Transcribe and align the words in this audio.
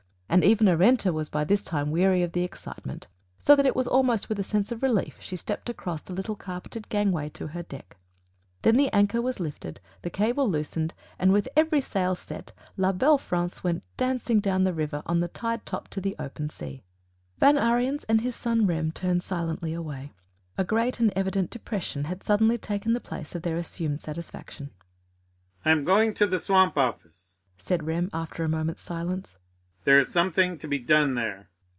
And 0.31 0.45
even 0.45 0.69
Arenta 0.69 1.11
was 1.11 1.27
by 1.27 1.43
this 1.43 1.61
time 1.61 1.91
weary 1.91 2.23
of 2.23 2.31
the 2.31 2.45
excitement, 2.45 3.07
so 3.37 3.53
that 3.53 3.65
it 3.65 3.75
was 3.75 3.85
almost 3.85 4.29
with 4.29 4.39
a 4.39 4.45
sense 4.45 4.71
of 4.71 4.81
relief 4.81 5.17
she 5.19 5.35
stepped 5.35 5.67
across 5.67 6.01
the 6.01 6.13
little 6.13 6.37
carpeted 6.37 6.87
gangway 6.87 7.27
to 7.31 7.47
her 7.47 7.63
deck. 7.63 7.97
Then 8.61 8.77
the 8.77 8.87
anchor 8.93 9.21
was 9.21 9.41
lifted, 9.41 9.81
the 10.03 10.09
cable 10.09 10.49
loosened, 10.49 10.93
and 11.19 11.33
with 11.33 11.49
every 11.57 11.81
sail 11.81 12.15
set 12.15 12.53
La 12.77 12.93
Belle 12.93 13.17
France 13.17 13.61
went 13.61 13.83
dancing 13.97 14.39
down 14.39 14.63
the 14.63 14.71
river 14.73 15.03
on 15.05 15.19
the 15.19 15.27
tide 15.27 15.65
top 15.65 15.89
to 15.89 15.99
the 15.99 16.15
open 16.17 16.49
sea. 16.49 16.85
Van 17.37 17.57
Ariens 17.57 18.05
and 18.07 18.21
his 18.21 18.33
son 18.33 18.65
Rem 18.65 18.93
turned 18.93 19.23
silently 19.23 19.73
away. 19.73 20.13
A 20.57 20.63
great 20.63 21.01
and 21.01 21.11
evident 21.13 21.49
depression 21.49 22.05
had 22.05 22.23
suddenly 22.23 22.57
taken 22.57 22.93
the 22.93 23.01
place 23.01 23.35
of 23.35 23.41
their 23.41 23.57
assumed 23.57 23.99
satisfaction. 23.99 24.69
"I 25.65 25.71
am 25.71 25.83
going 25.83 26.13
to 26.13 26.25
the 26.25 26.39
Swamp 26.39 26.77
office," 26.77 27.37
said 27.57 27.83
Rem 27.83 28.09
after 28.13 28.45
a 28.45 28.47
few 28.47 28.51
moments' 28.55 28.81
silence, 28.81 29.35
"there 29.83 29.97
is 29.97 30.13
something 30.13 30.59
to 30.59 30.67
be 30.67 30.77
done 30.77 31.15
there." 31.15 31.49